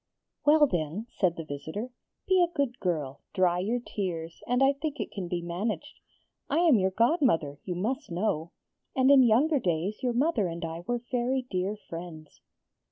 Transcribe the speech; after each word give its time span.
'Well, 0.47 0.65
then,' 0.65 1.05
said 1.11 1.35
the 1.37 1.43
visitor, 1.45 1.91
'be 2.27 2.41
a 2.41 2.51
good 2.57 2.79
girl, 2.79 3.21
dry 3.35 3.59
your 3.59 3.79
tears, 3.79 4.41
and 4.47 4.63
I 4.63 4.73
think 4.73 4.99
it 4.99 5.11
can 5.11 5.27
be 5.27 5.43
managed. 5.43 5.99
I 6.49 6.57
am 6.57 6.79
your 6.79 6.89
godmother, 6.89 7.59
you 7.65 7.75
must 7.75 8.09
know, 8.09 8.49
and 8.95 9.11
in 9.11 9.21
younger 9.21 9.59
days 9.59 10.01
your 10.01 10.13
mother 10.13 10.47
and 10.47 10.65
I 10.65 10.79
were 10.87 11.03
very 11.11 11.43
dear 11.43 11.75
friends.' 11.75 12.41